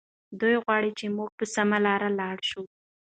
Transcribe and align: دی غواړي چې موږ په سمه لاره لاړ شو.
دی 0.39 0.53
غواړي 0.63 0.91
چې 0.99 1.05
موږ 1.17 1.29
په 1.37 1.45
سمه 1.55 1.77
لاره 1.85 2.09
لاړ 2.19 2.37
شو. 2.49 2.61